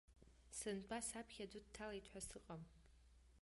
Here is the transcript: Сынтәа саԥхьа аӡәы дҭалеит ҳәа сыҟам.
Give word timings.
Сынтәа 0.57 0.99
саԥхьа 1.07 1.45
аӡәы 1.45 1.59
дҭалеит 1.65 2.05
ҳәа 2.11 2.21
сыҟам. 2.27 2.61